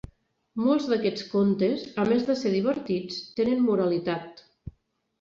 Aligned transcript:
Molts 0.61 0.87
d'aquests 0.93 1.25
contes, 1.33 1.85
a 2.05 2.07
més 2.13 2.27
de 2.31 2.39
ser 2.41 2.57
divertits, 2.57 3.23
tenen 3.41 3.65
moralitat. 3.71 4.47